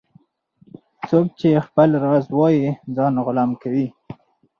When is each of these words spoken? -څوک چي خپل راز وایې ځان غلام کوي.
-څوک 1.09 1.27
چي 1.39 1.49
خپل 1.67 1.89
راز 2.03 2.25
وایې 2.37 2.69
ځان 2.95 3.13
غلام 3.25 3.51
کوي. 3.61 3.87